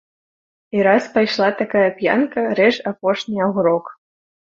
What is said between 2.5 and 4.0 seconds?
рэж апошні агурок.